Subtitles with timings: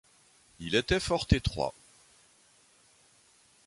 [0.59, 1.75] Il était fort étroit.